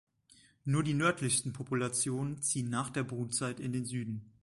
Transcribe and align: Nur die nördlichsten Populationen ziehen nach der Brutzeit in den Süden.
Nur 0.65 0.81
die 0.81 0.95
nördlichsten 0.95 1.53
Populationen 1.53 2.41
ziehen 2.41 2.71
nach 2.71 2.89
der 2.89 3.03
Brutzeit 3.03 3.59
in 3.59 3.71
den 3.71 3.85
Süden. 3.85 4.31